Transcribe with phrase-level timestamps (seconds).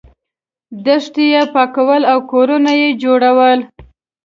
[0.85, 3.59] دښتې یې پاکولې او کورونه یې جوړول.